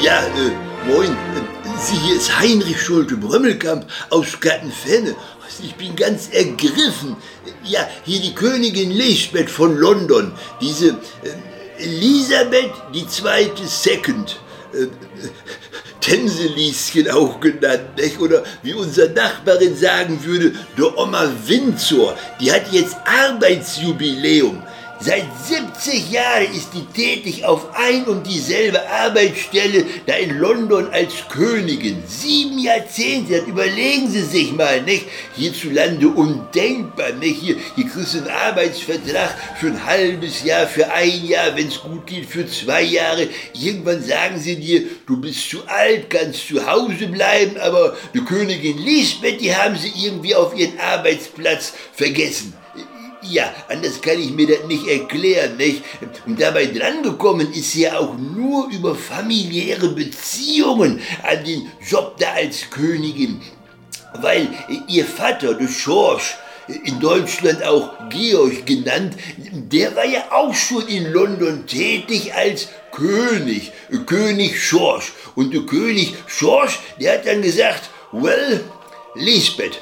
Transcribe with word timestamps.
Ja, 0.00 0.20
äh, 0.20 0.86
moin. 0.86 1.10
Äh, 1.10 1.16
Sie, 1.80 1.96
hier 1.96 2.16
ist 2.16 2.38
Heinrich 2.38 2.80
Schulte-Brömmelkamp 2.80 3.86
aus 4.10 4.38
Gattenfenne. 4.40 5.14
Ich 5.62 5.74
bin 5.76 5.94
ganz 5.94 6.28
ergriffen. 6.30 7.16
Ja, 7.62 7.88
hier 8.04 8.20
die 8.20 8.34
Königin 8.34 8.90
Lisbeth 8.90 9.50
von 9.50 9.76
London. 9.76 10.32
Diese 10.60 10.88
äh, 10.88 11.82
Elisabeth 11.82 12.72
die 12.92 13.06
zweite 13.06 13.66
Second. 13.66 14.40
Äh, 14.72 14.86
Tänselieschen 16.00 17.10
auch 17.10 17.40
genannt, 17.40 17.96
nicht? 17.96 18.20
oder 18.20 18.44
wie 18.62 18.74
unser 18.74 19.08
Nachbarin 19.08 19.74
sagen 19.74 20.22
würde, 20.22 20.52
der 20.76 20.98
Oma 20.98 21.32
Windsor, 21.46 22.14
die 22.40 22.52
hat 22.52 22.70
jetzt 22.72 22.96
Arbeitsjubiläum. 23.06 24.62
Seit 25.00 25.26
70 25.46 26.12
Jahren 26.12 26.54
ist 26.54 26.70
die 26.72 26.84
tätig 26.86 27.44
auf 27.44 27.74
ein 27.74 28.04
und 28.04 28.26
dieselbe 28.26 28.88
Arbeitsstelle 28.88 29.84
da 30.06 30.14
in 30.14 30.38
London 30.38 30.88
als 30.92 31.12
Königin. 31.28 32.02
Sieben 32.06 32.58
Jahrzehnte, 32.58 33.40
das 33.40 33.48
überlegen 33.48 34.08
Sie 34.08 34.22
sich 34.22 34.52
mal, 34.52 34.82
nicht? 34.82 35.06
Hierzulande 35.34 36.08
undenkbar, 36.08 37.12
nicht? 37.12 37.40
Hier, 37.40 37.56
hier 37.74 37.88
kriegst 37.88 38.14
du 38.14 38.18
einen 38.18 38.28
Arbeitsvertrag 38.28 39.34
für 39.58 39.66
ein 39.66 39.84
halbes 39.84 40.44
Jahr, 40.44 40.66
für 40.66 40.90
ein 40.90 41.26
Jahr, 41.26 41.56
wenn 41.56 41.68
es 41.68 41.80
gut 41.80 42.06
geht, 42.06 42.26
für 42.26 42.46
zwei 42.46 42.82
Jahre. 42.82 43.28
Irgendwann 43.52 44.02
sagen 44.02 44.38
sie 44.38 44.56
dir, 44.56 44.84
du 45.06 45.20
bist 45.20 45.50
zu 45.50 45.66
alt, 45.66 46.08
kannst 46.08 46.46
zu 46.46 46.64
Hause 46.64 47.08
bleiben, 47.08 47.58
aber 47.58 47.96
die 48.14 48.24
Königin 48.24 48.78
Lisbeth, 48.78 49.40
die 49.40 49.54
haben 49.54 49.76
sie 49.76 49.92
irgendwie 49.96 50.36
auf 50.36 50.56
ihren 50.56 50.78
Arbeitsplatz 50.78 51.72
vergessen. 51.92 52.54
Ja, 53.30 53.54
anders 53.68 54.00
kann 54.00 54.18
ich 54.18 54.30
mir 54.32 54.46
das 54.46 54.66
nicht 54.66 54.86
erklären, 54.86 55.56
nicht? 55.56 55.82
Und 56.26 56.40
dabei 56.40 56.66
drangekommen 56.66 57.52
ist 57.52 57.72
sie 57.72 57.82
ja 57.82 57.98
auch 57.98 58.16
nur 58.18 58.68
über 58.70 58.94
familiäre 58.94 59.88
Beziehungen 59.88 61.00
an 61.22 61.44
den 61.44 61.70
Job 61.88 62.16
da 62.18 62.32
als 62.32 62.68
Königin. 62.70 63.40
Weil 64.20 64.48
ihr 64.88 65.04
Vater, 65.06 65.54
der 65.54 65.68
Schorsch, 65.68 66.36
in 66.84 66.98
Deutschland 67.00 67.62
auch 67.62 68.08
Georg 68.08 68.64
genannt, 68.66 69.14
der 69.36 69.94
war 69.96 70.06
ja 70.06 70.24
auch 70.30 70.54
schon 70.54 70.86
in 70.88 71.12
London 71.12 71.66
tätig 71.66 72.32
als 72.34 72.68
König, 72.90 73.72
König 74.06 74.62
Schorsch. 74.62 75.12
Und 75.34 75.52
der 75.52 75.62
König 75.62 76.14
Schorsch, 76.26 76.78
der 77.00 77.14
hat 77.14 77.26
dann 77.26 77.42
gesagt, 77.42 77.90
well, 78.12 78.64
Lisbeth, 79.14 79.78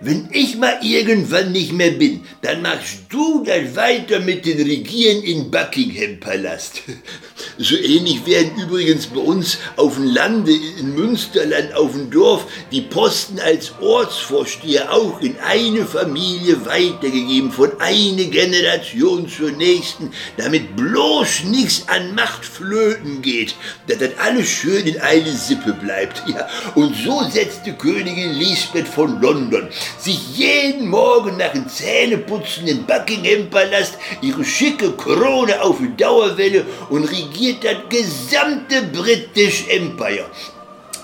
wenn 0.00 0.28
ich 0.32 0.56
mal 0.56 0.78
irgendwann 0.82 1.52
nicht 1.52 1.72
mehr 1.72 1.92
bin, 1.92 2.24
dann 2.42 2.62
machst 2.62 3.00
du 3.08 3.44
dann 3.44 3.74
weiter 3.76 4.20
mit 4.20 4.44
den 4.44 4.60
Regieren 4.60 5.22
in 5.22 5.50
Buckingham 5.50 6.20
Palast. 6.20 6.82
So 7.58 7.76
ähnlich 7.76 8.26
werden 8.26 8.52
übrigens 8.60 9.06
bei 9.06 9.20
uns 9.20 9.58
auf 9.76 9.94
dem 9.94 10.04
Lande 10.04 10.52
in 10.52 10.94
Münsterland 10.94 11.74
auf 11.74 11.92
dem 11.92 12.10
Dorf 12.10 12.44
die 12.70 12.82
Posten 12.82 13.40
als 13.40 13.72
Ortsvorsteher 13.80 14.92
auch 14.92 15.20
in 15.20 15.36
eine 15.38 15.86
Familie 15.86 16.66
weitergegeben, 16.66 17.50
von 17.50 17.80
einer 17.80 18.24
Generation 18.24 19.26
zur 19.28 19.52
nächsten, 19.52 20.12
damit 20.36 20.76
bloß 20.76 21.44
nichts 21.44 21.88
an 21.88 22.14
Macht 22.14 22.44
flöten 22.44 23.22
geht, 23.22 23.54
dass 23.88 23.98
das 23.98 24.10
alles 24.18 24.48
schön 24.48 24.86
in 24.86 25.00
eine 25.00 25.32
Sippe 25.32 25.72
bleibt. 25.72 26.22
Ja. 26.28 26.48
Und 26.74 26.94
so 26.94 27.22
setzte 27.30 27.72
Königin 27.72 28.32
Lisbeth 28.32 28.88
von 28.88 29.20
London 29.22 29.68
sich 29.98 30.36
jeden 30.36 30.88
Morgen 30.88 31.38
nach 31.38 31.52
dem 31.52 31.68
Zähneputzen 31.68 32.66
im 32.66 32.84
Buckingham 32.84 33.48
Palast 33.48 33.94
ihre 34.20 34.44
schicke 34.44 34.92
Krone 34.92 35.62
auf 35.62 35.78
die 35.78 35.96
Dauerwelle 35.96 36.66
und 36.90 37.04
regiert 37.46 37.64
das 37.64 37.88
gesamte 37.88 38.82
British 38.92 39.64
Empire. 39.68 40.26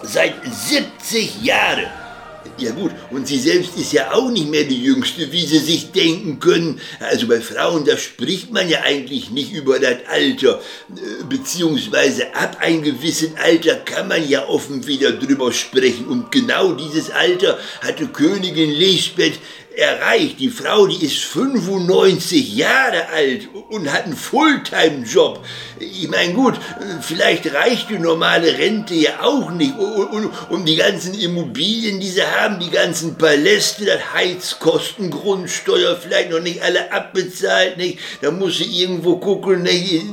Seit 0.03 0.35
70 0.45 1.43
Jahren. 1.43 1.87
Ja 2.59 2.73
gut, 2.73 2.91
und 3.11 3.27
sie 3.29 3.39
selbst 3.39 3.79
ist 3.79 3.93
ja 3.93 4.13
auch 4.13 4.29
nicht 4.29 4.51
mehr 4.51 4.65
die 4.65 4.83
Jüngste, 4.83 5.31
wie 5.31 5.47
Sie 5.47 5.59
sich 5.59 5.93
denken 5.93 6.41
können. 6.41 6.81
Also 6.99 7.29
bei 7.29 7.41
Frauen, 7.41 7.85
da 7.85 7.97
spricht 7.97 8.53
man 8.53 8.69
ja 8.69 8.81
eigentlich 8.83 9.31
nicht 9.31 9.53
über 9.53 9.79
das 9.79 9.99
Alter, 10.09 10.61
beziehungsweise 11.29 12.35
ab 12.35 12.59
einem 12.61 12.83
gewissen 12.83 13.37
Alter 13.43 13.77
kann 13.77 14.09
man 14.09 14.29
ja 14.29 14.49
offen 14.49 14.87
wieder 14.87 15.13
drüber 15.13 15.53
sprechen. 15.53 16.07
Und 16.07 16.33
genau 16.33 16.73
dieses 16.73 17.11
Alter 17.11 17.59
hatte 17.81 18.09
Königin 18.09 18.71
Lisbeth 18.71 19.39
erreicht. 19.77 20.41
Die 20.41 20.51
Frau, 20.51 20.87
die 20.87 21.05
ist 21.05 21.19
95 21.25 22.57
Jahre 22.57 23.09
alt 23.09 23.49
und 23.71 23.93
hat 23.93 24.05
einen 24.05 24.17
Fulltime-Job. 24.17 25.45
Ich 25.79 26.09
meine, 26.09 26.33
gut, 26.35 26.55
vielleicht 27.01 27.53
reicht 27.53 27.91
die 27.91 27.99
normale 27.99 28.59
Rente 28.59 28.95
ja 28.95 29.21
auch 29.23 29.51
nicht, 29.51 29.75
um 30.49 30.65
die 30.65 30.77
ganzen 30.77 31.15
Immobilien, 31.15 31.99
die 32.01 32.11
sie 32.11 32.23
haben, 32.23 32.61
die 32.61 32.71
ganzen 32.71 33.17
Paläste, 33.17 33.85
das 33.85 34.13
Heizkosten, 34.15 35.11
Grundsteuer, 35.11 35.97
vielleicht 35.97 36.31
noch 36.31 36.41
nicht 36.41 36.63
alle 36.63 36.93
abbezahlt, 36.93 37.77
nicht? 37.77 37.99
Da 38.21 38.31
muss 38.31 38.59
sie 38.59 38.83
irgendwo 38.83 39.17
gucken, 39.17 39.63
nicht? 39.63 40.05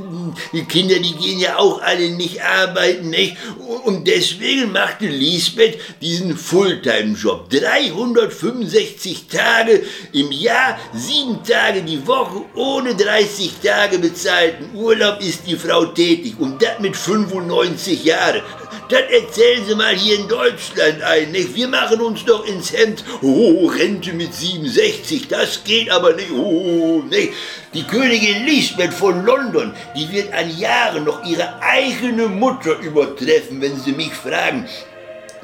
Die 0.54 0.64
Kinder, 0.64 0.96
die 1.00 1.16
gehen 1.16 1.40
ja 1.40 1.58
auch 1.58 1.82
alle 1.82 2.10
nicht 2.12 2.42
arbeiten, 2.42 3.10
nicht? 3.10 3.38
Und 3.84 4.08
deswegen 4.08 4.72
machte 4.72 5.08
Lisbeth 5.08 5.80
diesen 6.02 6.36
Fulltime-Job. 6.38 7.50
365 7.50 9.28
Tage 9.28 9.84
im 10.14 10.32
Jahr, 10.32 10.80
sieben 10.94 11.44
Tage 11.44 11.82
die 11.82 12.06
Woche, 12.06 12.42
ohne 12.56 12.96
30 12.96 13.54
Tage 13.64 14.00
bezahlten 14.00 14.76
Urlaub 14.76 15.22
ist 15.22 15.42
die 15.48 15.56
Frau 15.56 15.86
tätig. 15.86 16.36
Und 16.40 16.62
das 16.62 16.80
mit 16.80 16.96
95 16.96 18.04
Jahren. 18.04 18.42
Das 18.90 19.02
erzählen 19.02 19.64
Sie 19.68 19.76
mal 19.76 19.96
hier 19.96 20.18
in 20.18 20.28
Deutschland 20.28 21.04
ein, 21.04 21.32
nicht? 21.32 21.54
Wir 21.54 21.68
machen 21.68 22.02
uns 22.02 22.26
doch 22.26 22.44
ins 22.48 22.74
Hemd. 22.74 23.04
Oh, 23.22 23.68
Rente 23.68 24.14
mit 24.14 24.34
67, 24.34 25.28
das 25.28 25.64
geht 25.64 25.92
aber 25.92 26.14
nicht. 26.14 26.32
Oh, 26.32 27.04
nicht? 27.08 27.34
Die 27.76 27.84
Königin 27.84 28.48
Lisbeth 28.48 28.92
von 28.92 29.24
London, 29.24 29.76
die 29.96 30.12
wird 30.12 30.34
an 30.34 30.58
Jahren 30.58 31.04
noch 31.04 31.24
ihre 31.24 31.62
eigene 31.62 32.30
Mutter 32.30 32.80
übertreffen, 32.80 33.62
wenn 33.62 33.80
Sie 33.80 33.92
mich 33.92 34.12
fragen 34.12 34.68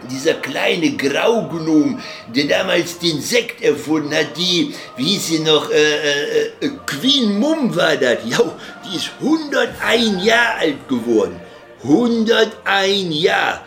dieser 0.10 0.36
kleine 0.36 0.92
Graugnom, 0.92 2.00
der 2.28 2.46
damals 2.46 3.00
den 3.00 3.22
Sekt 3.22 3.64
erfunden 3.64 4.14
hat, 4.14 4.38
die, 4.38 4.76
wie 4.98 5.04
hieß 5.04 5.28
sie 5.28 5.40
noch, 5.40 5.72
äh, 5.72 5.74
äh, 5.74 6.52
äh 6.62 6.72
Queen 6.86 7.40
Mum 7.40 7.76
war 7.76 7.96
das, 7.96 8.20
ja, 8.26 8.40
die 8.86 8.98
ist 8.98 9.12
101 9.20 10.24
Jahre 10.24 10.60
alt 10.60 10.88
geworden. 10.88 11.40
101 11.88 13.22
Jahre. 13.22 13.62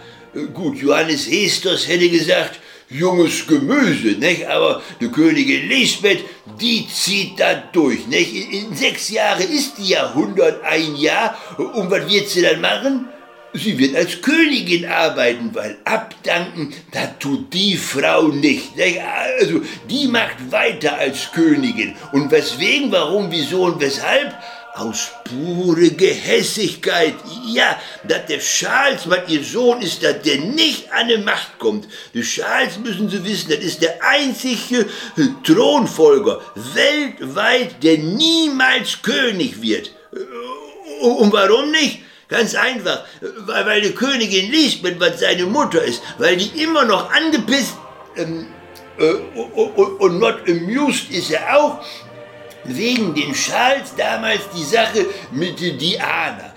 Gut, 0.52 0.78
Johannes 0.78 1.26
Hesters 1.30 1.88
hätte 1.88 2.08
gesagt, 2.08 2.60
junges 2.90 3.46
Gemüse, 3.46 4.18
nicht? 4.18 4.46
aber 4.46 4.82
die 5.00 5.08
Königin 5.08 5.68
Lisbeth, 5.68 6.24
die 6.60 6.86
zieht 6.88 7.38
da 7.38 7.54
durch. 7.72 8.06
Nicht? 8.06 8.34
In, 8.34 8.50
in 8.50 8.76
sechs 8.76 9.10
Jahren 9.10 9.42
ist 9.42 9.78
die 9.78 9.90
ja 9.90 10.08
101 10.10 11.00
Jahre 11.00 11.36
und 11.74 11.90
was 11.90 12.10
wird 12.10 12.28
sie 12.28 12.42
dann 12.42 12.60
machen? 12.60 13.08
Sie 13.54 13.78
wird 13.78 13.96
als 13.96 14.20
Königin 14.20 14.86
arbeiten, 14.86 15.54
weil 15.54 15.78
abdanken, 15.84 16.74
das 16.92 17.18
tut 17.18 17.52
die 17.52 17.76
Frau 17.76 18.28
nicht. 18.28 18.72
Also, 19.40 19.62
die 19.88 20.06
macht 20.06 20.52
weiter 20.52 20.98
als 20.98 21.32
Königin. 21.32 21.96
Und 22.12 22.30
weswegen, 22.30 22.92
warum, 22.92 23.30
wieso 23.30 23.62
und 23.62 23.80
weshalb? 23.80 24.34
Aus 24.78 25.10
pure 25.24 25.90
Gehässigkeit. 25.90 27.14
Ja, 27.46 27.80
dass 28.04 28.26
der 28.26 28.38
Charles, 28.38 29.10
was 29.10 29.28
ihr 29.28 29.42
Sohn 29.42 29.82
ist, 29.82 30.04
dass 30.04 30.22
der 30.22 30.38
nicht 30.38 30.92
an 30.92 31.08
die 31.08 31.18
Macht 31.18 31.58
kommt. 31.58 31.88
Der 32.14 32.22
Charles, 32.22 32.78
müssen 32.78 33.10
Sie 33.10 33.24
wissen, 33.24 33.50
das 33.50 33.58
ist 33.58 33.82
der 33.82 33.98
einzige 34.02 34.86
Thronfolger 35.42 36.40
weltweit, 36.54 37.82
der 37.82 37.98
niemals 37.98 39.02
König 39.02 39.60
wird. 39.60 39.90
Und 41.00 41.32
warum 41.32 41.72
nicht? 41.72 42.00
Ganz 42.28 42.54
einfach, 42.54 43.04
weil, 43.20 43.66
weil 43.66 43.80
die 43.80 43.92
Königin 43.92 44.50
Lisbeth, 44.50 45.00
was 45.00 45.18
seine 45.18 45.46
Mutter 45.46 45.82
ist, 45.82 46.02
weil 46.18 46.36
die 46.36 46.62
immer 46.62 46.84
noch 46.84 47.10
angepisst 47.10 47.74
ähm, 48.16 48.46
äh, 48.98 49.12
und, 49.98 50.18
not 50.18 50.40
amused 50.46 51.10
ist 51.10 51.30
er 51.30 51.56
auch, 51.56 51.80
wegen 52.76 53.14
den 53.14 53.32
Charles 53.32 53.94
damals 53.96 54.48
die 54.54 54.64
Sache 54.64 55.06
mit 55.30 55.58
Diana. 55.60 56.47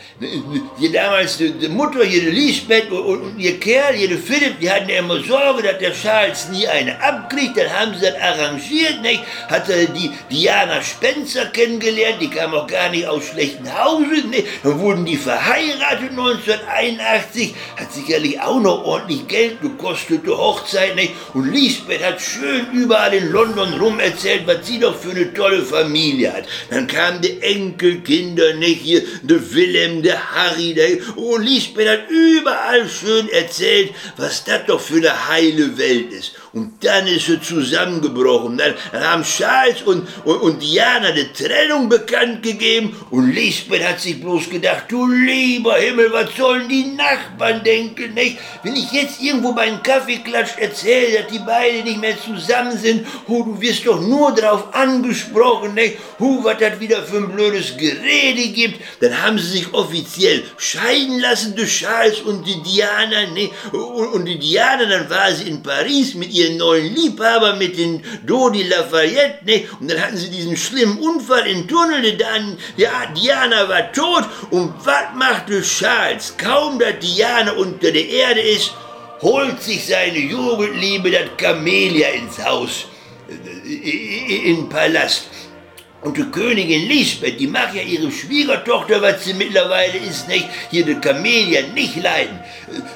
Hier 0.77 0.91
damals 0.91 1.37
die, 1.37 1.51
die 1.51 1.67
Mutter, 1.67 2.05
die 2.05 2.19
Lisbeth 2.19 2.91
und, 2.91 3.21
und, 3.21 3.39
ihr 3.39 3.59
Kerl, 3.59 3.97
der 3.97 4.19
Philipp, 4.19 4.59
die 4.59 4.69
hatten 4.69 4.87
ja 4.87 4.99
immer 4.99 5.19
Sorge, 5.23 5.63
dass 5.63 5.79
der 5.79 5.93
Charles 5.93 6.47
nie 6.49 6.67
eine 6.67 7.01
abkriegt. 7.01 7.57
Dann 7.57 7.71
haben 7.71 7.95
sie 7.95 8.01
das 8.01 8.21
arrangiert, 8.21 9.01
nicht? 9.01 9.23
Hat 9.47 9.67
er 9.67 9.87
die 9.87 10.11
Diana 10.29 10.79
Spencer 10.83 11.45
kennengelernt, 11.45 12.21
die 12.21 12.29
kam 12.29 12.53
auch 12.53 12.67
gar 12.67 12.89
nicht 12.89 13.07
aus 13.07 13.29
schlechten 13.29 13.65
Hause, 13.73 14.27
nicht? 14.29 14.45
Dann 14.61 14.79
wurden 14.79 15.05
die 15.05 15.17
verheiratet 15.17 16.11
1981, 16.11 17.55
hat 17.77 17.91
sicherlich 17.91 18.39
auch 18.41 18.59
noch 18.59 18.83
ordentlich 18.85 19.27
Geld 19.27 19.59
gekostete 19.59 20.37
Hochzeit, 20.37 20.95
nicht? 20.95 21.13
Und 21.33 21.51
Lisbeth 21.51 22.05
hat 22.05 22.21
schön 22.21 22.67
überall 22.73 23.15
in 23.15 23.31
London 23.31 23.73
rum 23.79 23.99
erzählt, 23.99 24.43
was 24.45 24.67
sie 24.67 24.79
doch 24.79 24.95
für 24.95 25.11
eine 25.11 25.33
tolle 25.33 25.63
Familie 25.63 26.31
hat. 26.31 26.43
Dann 26.69 26.85
kamen 26.85 27.21
die 27.21 27.41
Enkelkinder, 27.41 28.53
nicht? 28.53 28.81
Hier, 28.81 29.01
der 29.23 29.51
Willem, 29.51 30.03
der 30.03 30.10
der 30.11 30.35
Harry, 30.35 30.73
der, 30.73 31.17
und 31.17 31.43
Lisbeth 31.43 31.87
hat 31.87 32.09
überall 32.09 32.87
schön 32.89 33.29
erzählt, 33.29 33.93
was 34.17 34.43
das 34.43 34.65
doch 34.67 34.81
für 34.81 34.97
eine 34.97 35.27
heile 35.27 35.77
Welt 35.77 36.11
ist. 36.11 36.33
Und 36.53 36.83
dann 36.83 37.07
ist 37.07 37.27
sie 37.27 37.39
zusammengebrochen. 37.39 38.57
Dann, 38.57 38.73
dann 38.91 39.03
haben 39.03 39.23
Charles 39.23 39.83
und, 39.83 40.05
und, 40.25 40.41
und 40.41 40.61
Diana 40.61 41.11
die 41.11 41.31
Trennung 41.31 41.87
bekannt 41.87 42.43
gegeben 42.43 42.93
und 43.09 43.31
Lisbeth 43.31 43.87
hat 43.87 44.01
sich 44.01 44.19
bloß 44.19 44.49
gedacht, 44.49 44.83
du 44.89 45.07
lieber 45.07 45.75
Himmel, 45.75 46.11
was 46.11 46.35
sollen 46.35 46.67
die 46.67 46.91
Nachbarn 46.91 47.63
denken, 47.63 48.13
nicht? 48.13 48.37
Wenn 48.63 48.75
ich 48.75 48.91
jetzt 48.91 49.21
irgendwo 49.21 49.53
beim 49.53 49.81
Kaffeeklatsch 49.81 50.57
erzähle, 50.57 51.21
dass 51.21 51.31
die 51.31 51.39
beiden 51.39 51.85
nicht 51.85 52.01
mehr 52.01 52.19
zusammen 52.19 52.77
sind, 52.77 53.07
oh, 53.27 53.43
du 53.43 53.61
wirst 53.61 53.87
doch 53.87 54.01
nur 54.01 54.33
darauf 54.35 54.73
angesprochen, 54.73 55.73
nicht? 55.73 55.99
Oh, 56.19 56.43
was 56.43 56.57
das 56.57 56.81
wieder 56.81 57.03
für 57.03 57.17
ein 57.17 57.31
blödes 57.31 57.77
Gerede 57.77 58.49
gibt. 58.49 58.81
Dann 58.99 59.21
haben 59.21 59.39
sie 59.39 59.59
sich 59.59 59.73
offiziell 59.73 60.43
scheiden 60.57 61.19
lassen, 61.19 61.55
die 61.55 61.65
Charles 61.65 62.19
und 62.19 62.45
die 62.45 62.61
Diana, 62.61 63.27
nicht? 63.33 63.53
Und, 63.71 64.07
und 64.13 64.25
die 64.25 64.37
Diana, 64.37 64.85
dann 64.85 65.09
war 65.09 65.31
sie 65.31 65.47
in 65.47 65.63
Paris 65.63 66.13
mit 66.13 66.40
ihren 66.41 66.57
neuen 66.57 66.93
Liebhaber, 66.93 67.55
mit 67.55 67.77
den 67.77 68.03
Dodi 68.25 68.63
Lafayette, 68.63 69.45
nicht? 69.45 69.67
Und 69.79 69.89
dann 69.89 70.01
hatten 70.01 70.17
sie 70.17 70.29
diesen 70.29 70.57
schlimmen 70.57 70.97
Unfall 70.99 71.47
im 71.47 71.67
Tunnel, 71.67 72.17
dann, 72.17 72.57
ja, 72.77 73.05
Diana 73.15 73.69
war 73.69 73.91
tot 73.91 74.25
und 74.49 74.73
was 74.83 75.15
machte 75.15 75.61
Charles? 75.61 76.35
Kaum, 76.37 76.79
dass 76.79 76.99
Diana 76.99 77.53
unter 77.53 77.91
der 77.91 78.07
Erde 78.07 78.41
ist, 78.41 78.73
holt 79.21 79.61
sich 79.61 79.85
seine 79.85 80.17
Jugendliebe, 80.17 81.11
das 81.11 81.29
Camelia, 81.37 82.09
ins 82.09 82.43
Haus, 82.43 82.85
äh, 83.29 84.49
in 84.49 84.55
den 84.57 84.69
Palast. 84.69 85.27
Und 86.01 86.17
die 86.17 86.23
Königin 86.31 86.87
Lisbeth, 86.87 87.39
die 87.39 87.45
mag 87.45 87.75
ja 87.75 87.83
ihre 87.83 88.11
Schwiegertochter, 88.11 88.99
was 89.03 89.23
sie 89.23 89.35
mittlerweile 89.35 89.99
ist, 89.99 90.27
nicht, 90.27 90.47
hier 90.71 90.83
die 90.83 90.95
Camelia 90.95 91.61
nicht 91.75 91.95
leiden. 91.95 92.39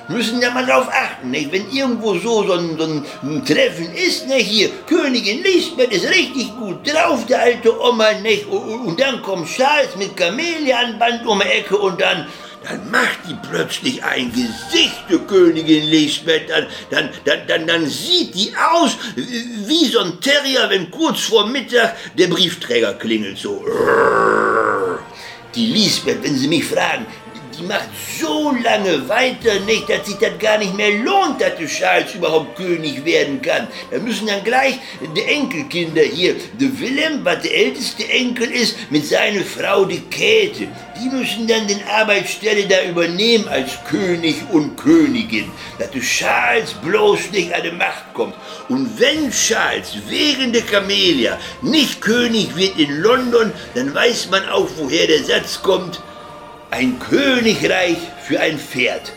Müssen 0.08 0.42
ja 0.42 0.50
mal 0.50 0.66
drauf 0.66 0.88
achten, 0.90 1.30
nicht, 1.30 1.52
wenn 1.52 1.70
irgendwo 1.70 2.16
so, 2.16 2.44
so, 2.48 2.54
ein, 2.54 2.76
so 2.76 2.84
ein 3.22 3.46
Treffen 3.46 3.94
ist, 3.94 4.28
nicht, 4.28 4.48
hier, 4.48 4.70
Königin 4.88 5.44
Lisbeth 5.44 5.92
ist 5.92 6.10
richtig 6.10 6.56
gut 6.58 6.78
drauf, 6.92 7.28
der 7.28 7.42
alte 7.42 7.80
Oma, 7.80 8.12
nicht, 8.24 8.48
und, 8.48 8.88
und 8.88 9.00
dann 9.00 9.22
kommt 9.22 9.50
Charles 9.50 9.96
mit 9.98 10.18
Camelia 10.18 10.80
an 10.80 10.98
Band 10.98 11.28
um 11.28 11.40
die 11.40 11.48
Ecke 11.48 11.78
und 11.78 12.02
dann, 12.02 12.26
dann 12.68 12.90
macht 12.90 13.20
die 13.30 13.36
plötzlich 13.48 14.04
ein 14.04 14.32
Gesicht, 14.32 15.04
die 15.10 15.18
Königin 15.18 15.84
Lisbeth, 15.84 16.50
dann, 16.50 16.66
dann, 16.90 17.10
dann, 17.24 17.48
dann, 17.48 17.68
dann 17.68 17.88
sieht 17.88 18.34
die 18.34 18.54
aus 18.56 18.98
wie 19.16 19.86
so 19.86 20.00
ein 20.00 20.20
Terrier, 20.20 20.70
wenn 20.70 20.90
kurz 20.90 21.22
vor 21.22 21.48
Mittag 21.48 21.96
der 22.16 22.28
Briefträger 22.28 22.94
klingelt, 22.96 23.38
so. 23.38 23.64
Die 25.54 25.68
Lisbeth, 25.68 26.24
wenn 26.24 26.36
Sie 26.36 26.48
mich 26.48 26.66
fragen, 26.66 27.06
die 27.58 27.64
macht 27.64 27.90
so 28.20 28.52
lange 28.64 29.08
weiter 29.08 29.60
nicht, 29.62 29.90
dass 29.90 30.06
sich 30.06 30.18
das 30.18 30.38
gar 30.40 30.58
nicht 30.58 30.76
mehr 30.76 30.92
lohnt, 30.92 31.42
dass 31.42 31.58
der 31.58 31.68
Charles 31.68 32.16
überhaupt 32.16 32.56
König 32.56 33.04
werden 33.06 33.42
kann. 33.42 33.68
Da 33.92 34.00
müssen 34.00 34.28
dann 34.28 34.44
gleich 34.44 34.76
die 35.16 35.24
Enkelkinder 35.24 36.02
hier, 36.02 36.36
der 36.60 36.80
Willem, 36.80 37.24
was 37.24 37.42
der 37.42 37.56
älteste 37.56 38.08
Enkel 38.10 38.52
ist, 38.52 38.76
mit 38.90 39.06
seiner 39.06 39.44
Frau 39.44 39.86
die 39.86 40.02
Käthe, 40.02 40.68
die 40.98 41.10
müssen 41.10 41.48
dann 41.48 41.68
den 41.68 41.84
Arbeitsstelle 41.88 42.66
da 42.68 42.84
übernehmen 42.84 43.48
als 43.48 43.72
König 43.90 44.36
und 44.52 44.78
Königin, 44.78 45.52
dass 45.78 45.92
der 45.92 46.02
Charles 46.02 46.74
bloß 46.74 47.32
nicht 47.32 47.54
an 47.54 47.64
die 47.64 47.72
Macht 47.72 48.14
kommt. 48.14 48.36
Und 48.70 49.00
wenn 49.00 49.32
Charles 49.32 49.94
wegen 50.08 50.54
der 50.54 50.62
Camelia 50.62 51.38
nicht 51.62 52.02
König 52.02 52.56
wird 52.56 52.78
in 52.80 53.02
London, 53.02 53.52
dann 53.74 53.94
weiß 53.94 54.30
man 54.30 54.48
auch, 54.50 54.68
woher 54.78 55.08
der 55.08 55.24
Satz 55.24 55.62
kommt, 55.62 56.02
ein 56.72 57.00
Königreich 57.00 57.98
für 58.22 58.40
ein 58.40 58.58
Pferd. 58.58 59.14